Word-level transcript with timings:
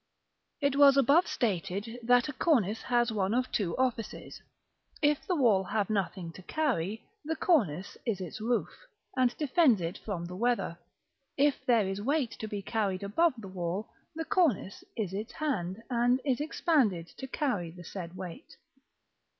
It 0.61 0.77
was 0.77 0.97
above 0.97 1.27
stated, 1.27 1.99
that 2.01 2.27
a 2.27 2.33
cornice 2.33 2.81
has 2.81 3.11
one 3.11 3.35
of 3.35 3.51
two 3.51 3.77
offices: 3.77 4.41
if 4.99 5.27
the 5.27 5.35
wall 5.35 5.63
have 5.65 5.91
nothing 5.91 6.31
to 6.31 6.41
carry, 6.41 7.03
the 7.23 7.35
cornice 7.35 7.99
is 8.03 8.19
its 8.19 8.41
roof, 8.41 8.69
and 9.15 9.37
defends 9.37 9.79
it 9.79 9.99
from 9.99 10.25
the 10.25 10.35
weather; 10.35 10.79
if 11.37 11.63
there 11.67 11.87
is 11.87 12.01
weight 12.01 12.31
to 12.39 12.47
be 12.47 12.63
carried 12.63 13.03
above 13.03 13.35
the 13.37 13.47
wall, 13.47 13.89
the 14.15 14.25
cornice 14.25 14.83
is 14.97 15.13
its 15.13 15.33
hand, 15.33 15.83
and 15.91 16.19
is 16.25 16.41
expanded 16.41 17.05
to 17.19 17.27
carry 17.27 17.69
the 17.69 17.83
said 17.83 18.17
weight. 18.17 18.57